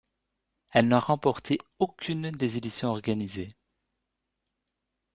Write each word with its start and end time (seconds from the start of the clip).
Elle 0.71 0.87
n'a 0.87 0.97
remporté 0.99 1.59
aucune 1.77 2.31
des 2.31 2.57
éditions 2.57 2.89
organisées. 2.89 3.51